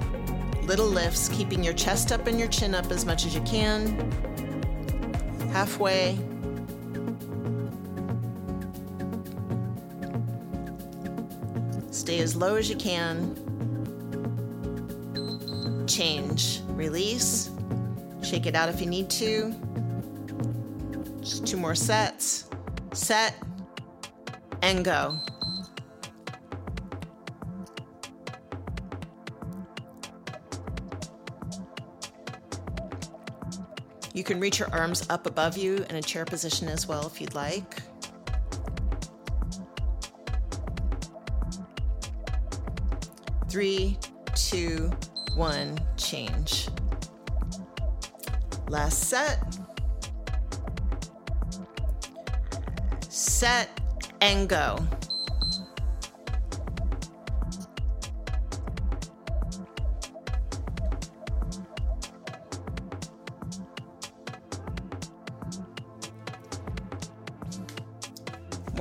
[0.63, 4.11] Little lifts, keeping your chest up and your chin up as much as you can.
[5.53, 6.19] Halfway.
[11.91, 13.37] Stay as low as you can.
[15.87, 16.61] Change.
[16.69, 17.51] Release.
[18.23, 19.55] Shake it out if you need to.
[21.21, 22.49] Just two more sets.
[22.93, 23.35] Set
[24.63, 25.19] and go.
[34.23, 37.21] You can reach your arms up above you in a chair position as well if
[37.21, 37.83] you'd like.
[43.49, 43.99] Three,
[44.37, 44.93] two,
[45.35, 46.69] one, change.
[48.69, 49.43] Last set.
[53.09, 53.69] Set
[54.21, 54.79] and go.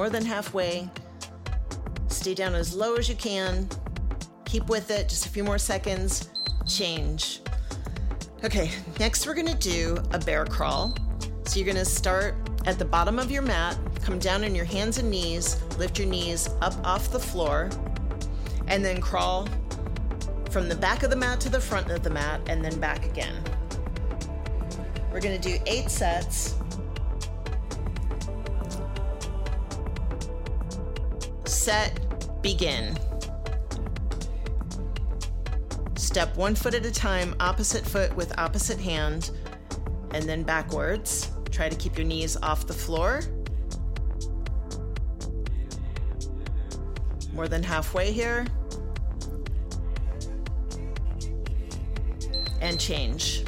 [0.02, 0.90] More than halfway.
[2.08, 3.70] Stay down as low as you can.
[4.46, 6.32] Keep with it, just a few more seconds.
[6.66, 7.42] Change.
[8.44, 10.96] Okay, next we're gonna do a bear crawl.
[11.46, 12.34] So you're gonna start
[12.66, 16.08] at the bottom of your mat, come down on your hands and knees, lift your
[16.08, 17.70] knees up off the floor,
[18.70, 19.48] and then crawl
[20.50, 23.06] from the back of the mat to the front of the mat and then back
[23.06, 23.36] again.
[25.12, 26.56] We're gonna do eight sets.
[31.62, 32.98] Set, begin.
[35.94, 39.30] Step one foot at a time, opposite foot with opposite hand,
[40.16, 41.30] and then backwards.
[41.52, 43.22] Try to keep your knees off the floor.
[47.32, 48.48] More than halfway here.
[52.60, 53.46] And change.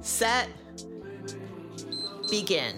[0.00, 0.48] Set.
[2.30, 2.74] Begin.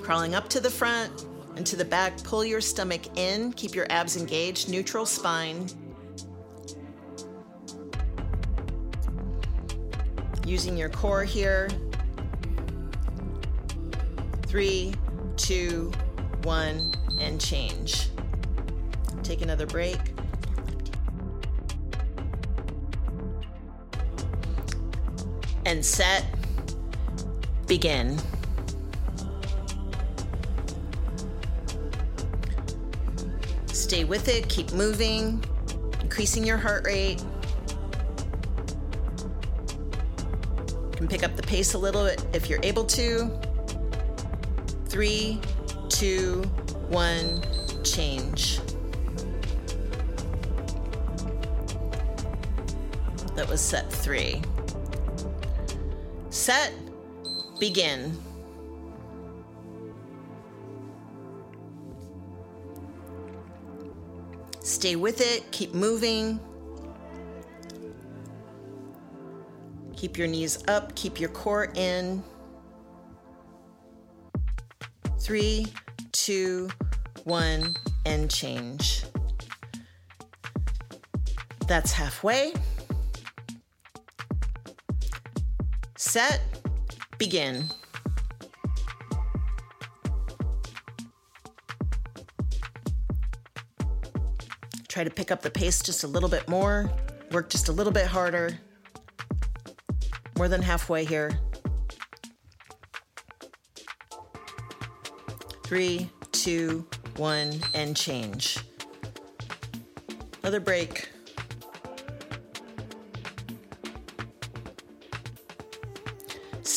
[0.00, 1.24] Crawling up to the front
[1.56, 5.66] and to the back, pull your stomach in, keep your abs engaged, neutral spine.
[10.46, 11.68] Using your core here.
[14.46, 14.94] Three,
[15.36, 15.92] two,
[16.44, 18.08] one, and change.
[19.22, 19.98] Take another break.
[25.66, 26.37] And set.
[27.68, 28.18] Begin.
[33.66, 35.44] Stay with it, keep moving,
[36.00, 37.22] increasing your heart rate.
[40.82, 43.30] You can pick up the pace a little bit if you're able to.
[44.86, 45.40] Three,
[45.90, 46.42] two,
[46.88, 47.42] one,
[47.84, 48.60] change.
[53.36, 54.42] That was set three.
[56.30, 56.72] Set,
[57.58, 58.16] begin.
[64.62, 66.38] Stay with it, keep moving.
[69.96, 72.22] Keep your knees up, keep your core in.
[75.18, 75.66] Three,
[76.12, 76.68] two,
[77.24, 77.74] one,
[78.06, 79.02] and change.
[81.66, 82.52] That's halfway.
[85.96, 86.40] Set,
[87.18, 87.64] begin.
[94.88, 96.90] Try to pick up the pace just a little bit more,
[97.30, 98.58] work just a little bit harder.
[100.36, 101.38] More than halfway here.
[105.64, 108.58] Three, two, one, and change.
[110.42, 111.10] Another break.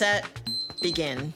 [0.01, 0.25] Set,
[0.81, 1.31] begin.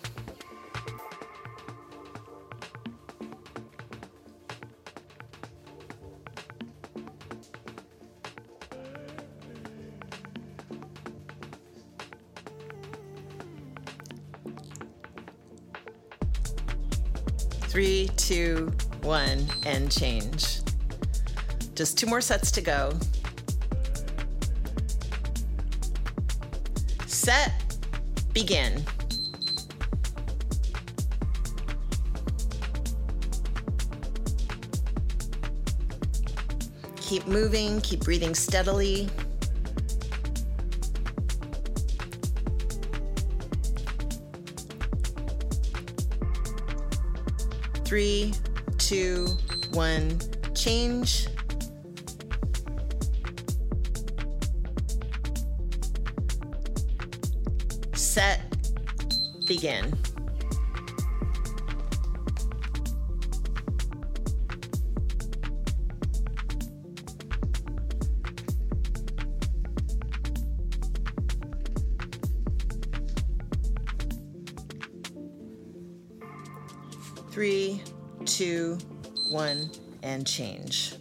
[17.68, 20.61] Three, two, one, and change.
[21.76, 22.93] Just two more sets to go.
[28.36, 28.84] Begin.
[36.98, 39.10] Keep moving, keep breathing steadily.
[47.86, 48.34] Three,
[48.78, 49.28] two,
[49.72, 50.20] one,
[50.54, 51.28] change.
[79.36, 79.70] One,
[80.02, 80.96] and change.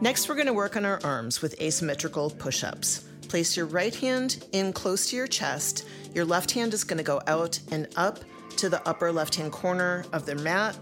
[0.00, 3.04] Next, we're going to work on our arms with asymmetrical push ups.
[3.28, 5.86] Place your right hand in close to your chest.
[6.14, 8.18] Your left hand is going to go out and up
[8.56, 10.76] to the upper left hand corner of the mat.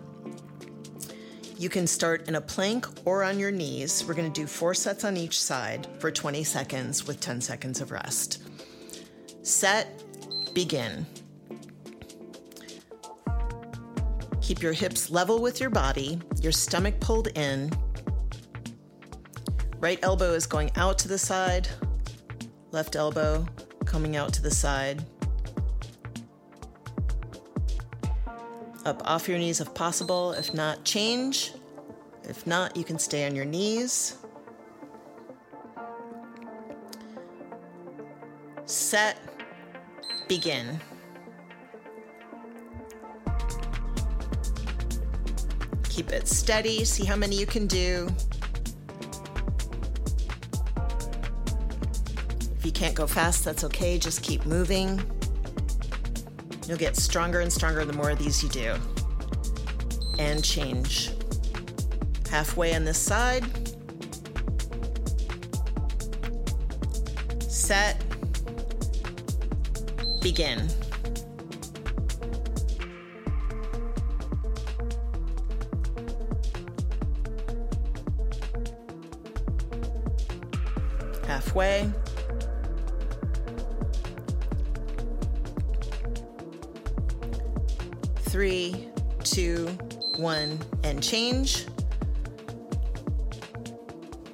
[1.59, 4.03] You can start in a plank or on your knees.
[4.09, 7.83] We're going to do four sets on each side for 20 seconds with 10 seconds
[7.83, 8.43] of rest.
[9.43, 10.03] Set,
[10.55, 11.05] begin.
[14.51, 17.71] Keep your hips level with your body, your stomach pulled in.
[19.79, 21.69] Right elbow is going out to the side,
[22.73, 23.47] left elbow
[23.85, 25.05] coming out to the side.
[28.85, 30.33] Up off your knees if possible.
[30.33, 31.53] If not, change.
[32.25, 34.17] If not, you can stay on your knees.
[38.65, 39.17] Set,
[40.27, 40.81] begin.
[45.91, 48.09] Keep it steady, see how many you can do.
[52.57, 55.03] If you can't go fast, that's okay, just keep moving.
[56.67, 58.77] You'll get stronger and stronger the more of these you do.
[60.19, 61.11] And change.
[62.31, 63.45] Halfway on this side.
[67.43, 68.03] Set.
[70.23, 70.69] Begin.
[81.31, 81.89] Halfway.
[88.23, 88.89] Three,
[89.23, 89.69] two,
[90.17, 91.67] one, and change.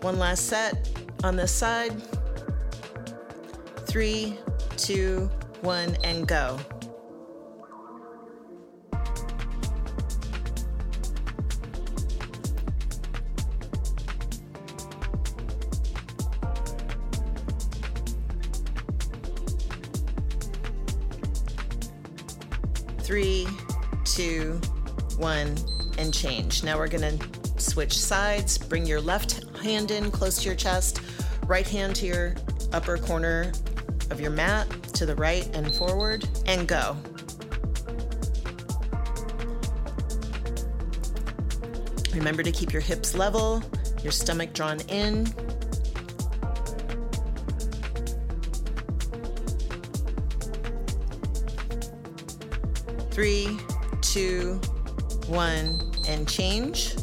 [0.01, 0.89] One last set
[1.23, 1.93] on this side.
[3.85, 4.39] Three,
[4.79, 5.29] two,
[5.61, 6.59] one, and go.
[26.07, 26.63] And change.
[26.63, 27.19] Now we're gonna
[27.59, 28.57] switch sides.
[28.57, 31.01] Bring your left hand in close to your chest,
[31.47, 32.35] right hand to your
[32.73, 33.53] upper corner
[34.13, 36.97] of your mat, to the right and forward, and go.
[42.15, 43.61] Remember to keep your hips level,
[44.05, 45.27] your stomach drawn in,
[53.11, 53.59] three,
[54.03, 54.61] two,
[55.27, 56.95] one, and change.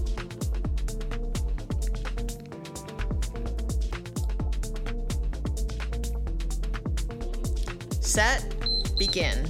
[8.02, 8.56] Set,
[8.98, 9.50] begin.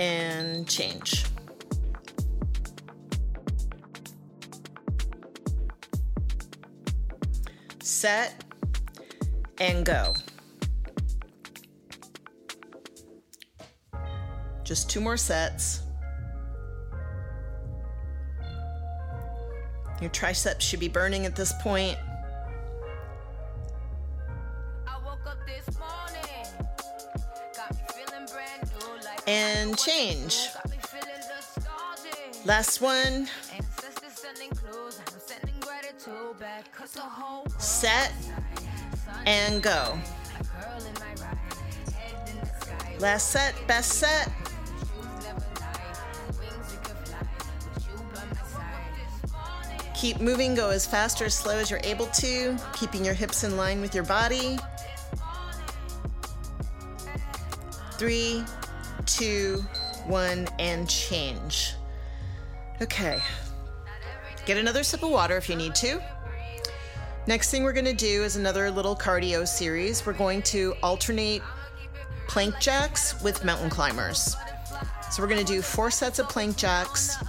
[0.00, 1.26] And change.
[7.82, 8.42] Set
[9.58, 10.14] and go.
[14.64, 15.82] Just two more sets.
[20.00, 21.98] Your triceps should be burning at this point.
[29.50, 30.48] And change.
[32.44, 33.28] Last one.
[37.58, 38.12] Set
[39.26, 39.98] and go.
[42.98, 44.30] Last set, best set.
[49.94, 53.44] Keep moving, go as fast or as slow as you're able to, keeping your hips
[53.44, 54.58] in line with your body.
[57.98, 58.42] Three,
[59.20, 59.62] two,
[60.06, 61.74] one, and change.
[62.80, 63.20] Okay.
[64.46, 66.02] Get another sip of water if you need to.
[67.26, 70.06] Next thing we're going to do is another little cardio series.
[70.06, 71.42] We're going to alternate
[72.28, 74.36] plank jacks with mountain climbers.
[75.10, 77.22] So we're going to do four sets of plank jacks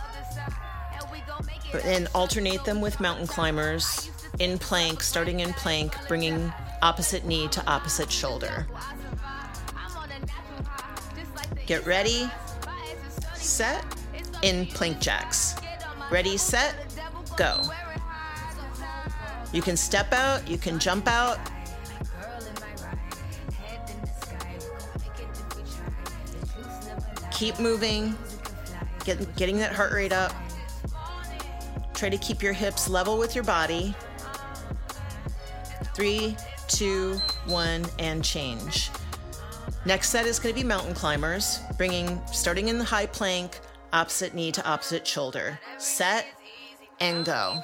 [1.83, 7.61] and alternate them with mountain climbers in plank, starting in plank, bringing opposite knee to
[7.69, 8.65] opposite shoulder.
[11.71, 12.29] Get ready,
[13.33, 13.85] set,
[14.41, 15.55] in plank jacks.
[16.11, 16.75] Ready, set,
[17.37, 17.61] go.
[19.53, 21.39] You can step out, you can jump out.
[27.31, 28.17] Keep moving,
[29.05, 30.33] get, getting that heart rate up.
[31.93, 33.95] Try to keep your hips level with your body.
[35.95, 36.35] Three,
[36.67, 38.89] two, one, and change.
[39.83, 43.59] Next set is going to be mountain climbers, bringing starting in the high plank,
[43.91, 45.59] opposite knee to opposite shoulder.
[45.79, 46.27] Set
[46.99, 47.59] and go.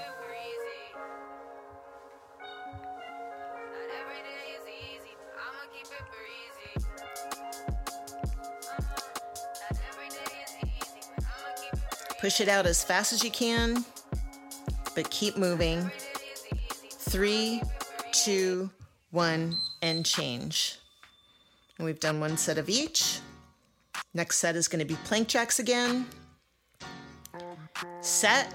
[12.19, 13.85] Push it out as fast as you can,
[14.95, 15.91] but keep moving.
[16.89, 17.61] Three,
[18.11, 18.71] two,
[19.11, 20.76] one, and change.
[21.77, 23.19] And we've done one set of each.
[24.13, 26.07] Next set is going to be plank jacks again.
[28.01, 28.53] Set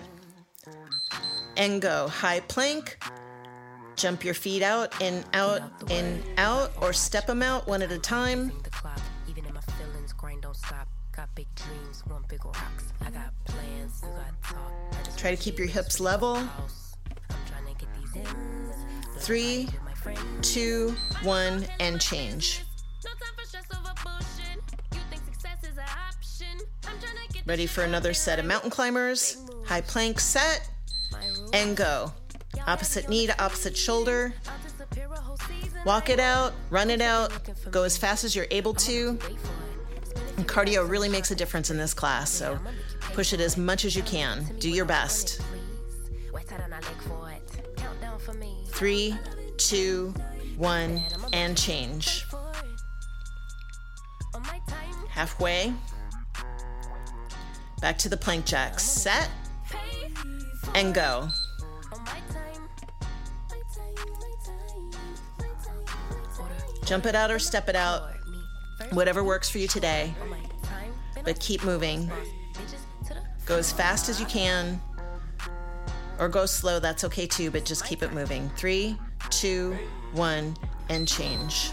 [1.57, 2.09] and go.
[2.09, 2.99] High plank.
[3.95, 7.99] Jump your feet out, in, out, in, out, or step them out one at a
[7.99, 8.51] time.
[15.17, 16.43] Try to keep your hips level.
[19.19, 19.69] Three,
[20.41, 22.65] two, one, and change.
[27.45, 29.37] Ready for another set of mountain climbers.
[29.67, 30.69] High plank set
[31.53, 32.13] and go.
[32.67, 34.33] Opposite knee to opposite shoulder.
[35.85, 37.33] Walk it out, run it out,
[37.71, 39.19] go as fast as you're able to.
[40.37, 42.59] And cardio really makes a difference in this class, so
[43.13, 44.45] push it as much as you can.
[44.59, 45.43] Do your best.
[48.69, 49.17] Three,
[49.57, 50.15] two,
[50.57, 51.03] one,
[51.33, 52.25] and change.
[55.13, 55.75] Halfway.
[57.81, 58.83] Back to the plank jacks.
[58.83, 59.29] Set
[60.75, 61.29] and go.
[66.85, 68.11] Jump it out or step it out,
[68.91, 70.13] whatever works for you today.
[71.25, 72.11] But keep moving.
[73.47, 74.81] Go as fast as you can,
[76.19, 78.51] or go slow, that's okay too, but just keep it moving.
[78.57, 78.97] Three,
[79.31, 79.77] two,
[80.13, 80.57] one,
[80.89, 81.71] and change.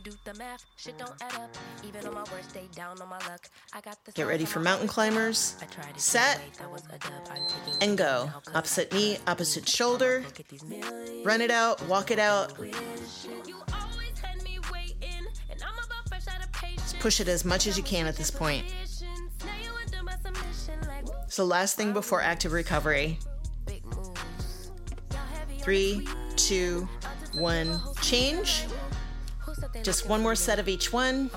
[0.00, 1.54] You do the math, shit don't add up.
[1.86, 3.50] Even on my worst day, down on my luck.
[3.74, 5.56] I got the Get ready for mountain climbers.
[5.96, 6.40] Set
[7.82, 8.30] and go.
[8.54, 10.24] Opposite knee, opposite shoulder.
[11.22, 12.54] Run it out, walk it out.
[17.00, 18.64] Push it as much as you can at this point.
[21.28, 23.18] So, last thing before active recovery.
[25.58, 26.88] Three, two,
[27.34, 28.64] one, change.
[29.82, 31.30] Just one more set of each one.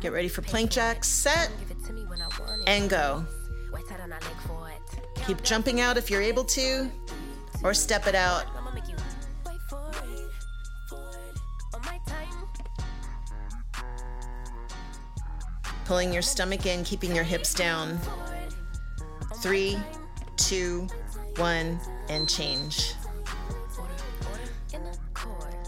[0.00, 1.08] Get ready for plank jacks.
[1.08, 1.50] Set
[2.66, 3.24] and go.
[5.26, 6.90] Keep jumping out if you're able to,
[7.62, 8.44] or step it out.
[15.84, 17.98] Pulling your stomach in, keeping your hips down.
[19.36, 19.76] Three,
[20.36, 20.86] two,
[21.36, 22.94] one, and change.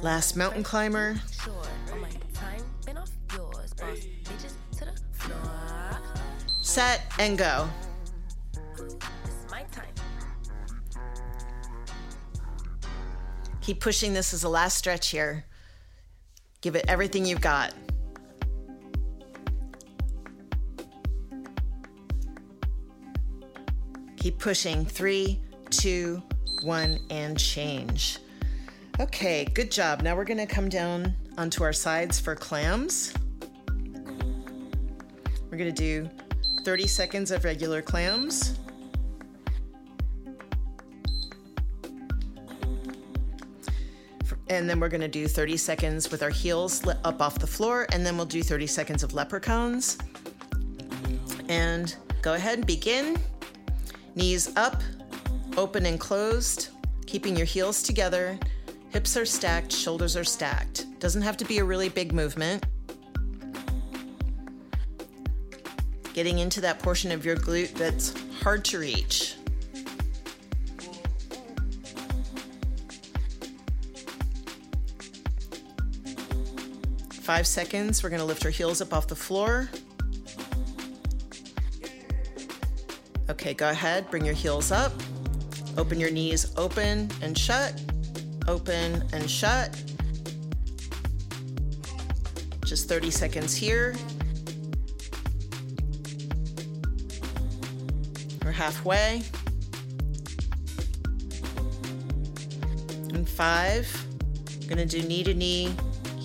[0.04, 1.18] Last mountain climber.
[6.60, 7.66] Set and go.
[13.62, 15.46] Keep pushing this as the last stretch here.
[16.60, 17.72] Give it everything you've got.
[24.18, 24.84] Keep pushing.
[24.84, 25.40] Three,
[25.70, 26.22] two,
[26.62, 28.18] one, and change.
[29.00, 30.02] Okay, good job.
[30.02, 33.12] Now we're to come down onto our sides for clams.
[35.50, 36.08] We're to do
[36.64, 38.56] 30 seconds of regular clams.
[44.46, 48.06] And then we're to do 30 seconds with our heels up off the floor, and
[48.06, 49.98] then we'll do 30 seconds of leprechauns.
[51.48, 53.16] And go ahead and begin.
[54.14, 54.80] Knees up,
[55.56, 56.68] open and closed,
[57.06, 58.38] keeping your heels together.
[58.94, 60.86] Hips are stacked, shoulders are stacked.
[61.00, 62.64] Doesn't have to be a really big movement.
[66.12, 69.34] Getting into that portion of your glute that's hard to reach.
[77.10, 79.68] Five seconds, we're gonna lift our heels up off the floor.
[83.28, 84.92] Okay, go ahead, bring your heels up.
[85.76, 87.74] Open your knees open and shut,
[88.48, 89.80] open and shut.
[92.64, 93.94] Just 30 seconds here.
[98.44, 99.22] We're halfway.
[103.12, 103.86] And five,
[104.68, 105.74] gonna do knee to knee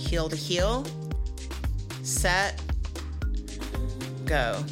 [0.10, 0.84] heel to heel,
[2.02, 2.60] set,
[4.26, 4.64] go.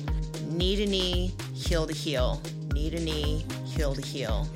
[0.47, 2.41] Knee to knee, heel to heel,
[2.73, 4.47] knee to knee, heel to heel.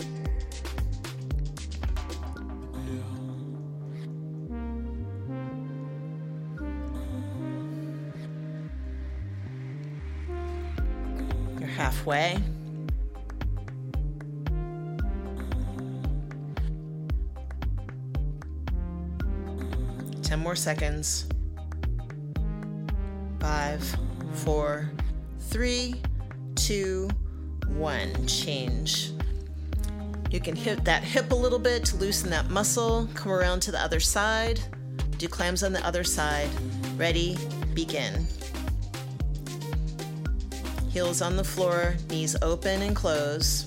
[12.02, 12.40] Halfway.
[20.24, 21.28] 10 more seconds.
[23.40, 23.84] Five,
[24.34, 24.90] four,
[25.42, 26.02] three,
[26.56, 27.08] two,
[27.68, 28.26] one.
[28.26, 29.12] Change.
[30.32, 33.08] You can hit that hip a little bit to loosen that muscle.
[33.14, 34.60] Come around to the other side.
[35.20, 36.50] Do clams on the other side.
[36.98, 37.38] Ready,
[37.76, 38.26] begin.
[40.92, 43.66] Heels on the floor, knees open and close.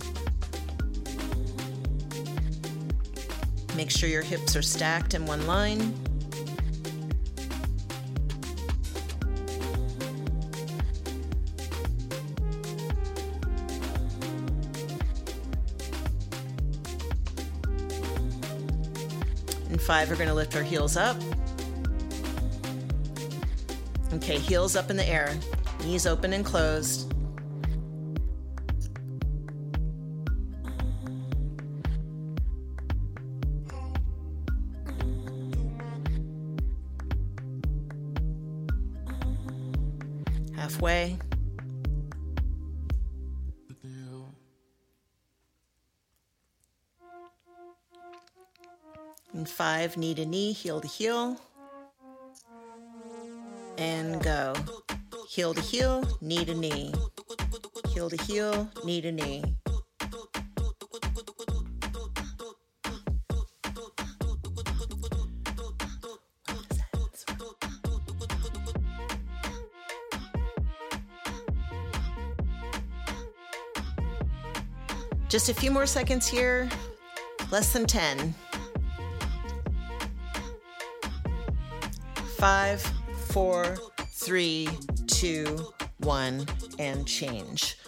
[3.75, 5.81] Make sure your hips are stacked in one line.
[19.71, 21.17] And five, we're gonna lift our heels up.
[24.13, 25.35] Okay, heels up in the air,
[25.83, 27.04] knees open and closed.
[49.85, 51.39] And five, knee to knee, heel to heel.
[53.77, 54.55] And go.
[55.29, 56.91] Heel to heel, knee to knee.
[57.93, 59.45] Heel to heel, knee to knee.
[75.29, 76.71] Just a few more seconds here.
[77.51, 78.35] Less than 10.
[82.45, 82.83] Five,
[83.29, 83.79] four,
[84.09, 84.69] three,
[85.07, 86.45] two, one,
[86.79, 87.79] and change.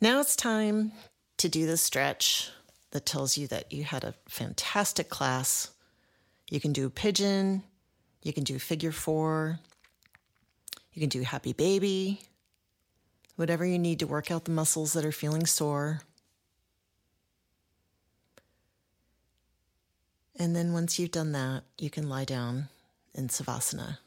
[0.00, 0.90] Now it's time
[1.36, 2.50] to do the stretch
[2.90, 5.70] that tells you that you had a fantastic class.
[6.50, 7.62] You can do pigeon,
[8.22, 9.60] you can do figure four,
[10.94, 12.22] you can do happy baby,
[13.36, 16.00] whatever you need to work out the muscles that are feeling sore.
[20.38, 22.68] And then once you've done that, you can lie down
[23.14, 23.98] in Savasana.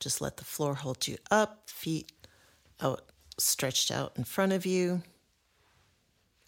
[0.00, 2.12] Just let the floor hold you up, feet
[2.80, 3.02] out,
[3.36, 5.02] stretched out in front of you,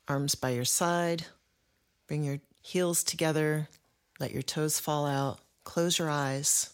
[0.09, 1.27] arms by your side.
[2.07, 3.69] Bring your heels together,
[4.19, 6.71] let your toes fall out, close your eyes.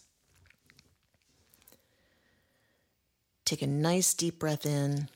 [3.45, 5.09] Take a nice deep breath in.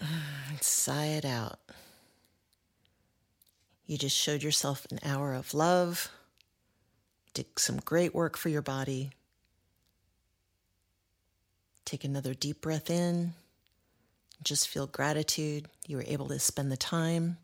[0.60, 1.58] Sigh it out.
[3.86, 6.10] You just showed yourself an hour of love,
[7.34, 9.10] did some great work for your body.
[11.84, 13.34] Take another deep breath in.
[14.42, 17.36] Just feel gratitude you were able to spend the time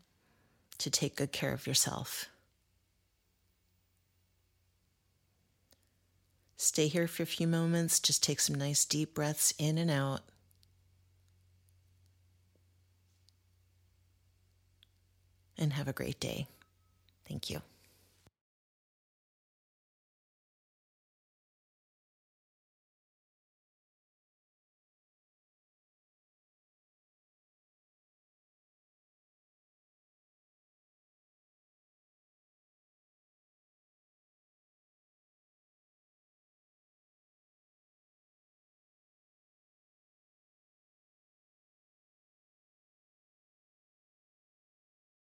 [0.79, 2.27] to take good care of yourself.
[6.57, 7.99] Stay here for a few moments.
[7.99, 10.21] Just take some nice deep breaths in and out.
[15.61, 16.47] And have a great day.
[17.27, 17.61] Thank you.